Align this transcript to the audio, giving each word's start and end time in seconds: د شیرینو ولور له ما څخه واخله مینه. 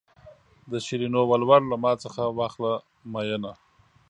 د 0.71 0.73
شیرینو 0.85 1.21
ولور 1.31 1.61
له 1.71 1.77
ما 1.83 1.91
څخه 2.03 2.21
واخله 2.37 2.73
مینه. 3.13 3.53